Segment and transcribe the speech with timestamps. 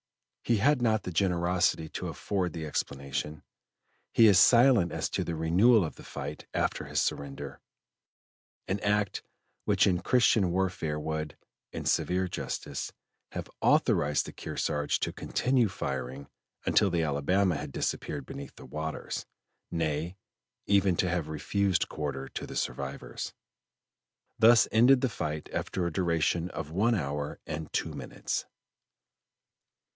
[0.43, 3.43] He had not the generosity to afford the explanation;
[4.11, 7.61] he is silent as to the renewal of the fight after his surrender;
[8.67, 9.21] an act
[9.63, 11.37] which in christian warfare would,
[11.71, 12.91] in severe justice,
[13.33, 16.27] have authorized the Kearsarge to continue firing
[16.65, 19.27] until the Alabama had disappeared beneath the waters;
[19.69, 20.17] nay,
[20.65, 23.33] even to have refused quarter to the survivors.
[24.39, 28.45] Thus ended the fight after a duration of one hour and two minutes.